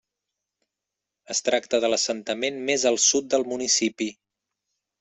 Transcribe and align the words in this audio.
Es 1.33 1.41
tracta 1.49 1.81
de 1.85 1.93
l'assentament 1.93 2.59
més 2.73 2.89
al 2.93 2.99
sud 3.11 3.31
del 3.35 3.49
municipi. 3.53 4.13